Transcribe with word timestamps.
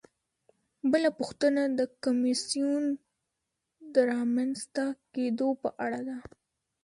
بله 0.91 1.09
پوښتنه 1.19 1.61
د 1.79 1.81
کمیسیون 2.03 2.83
د 3.93 3.95
رامنځته 4.11 4.85
کیدو 5.13 5.49
په 5.61 5.69
اړه 5.85 5.99
ده. 6.07 6.17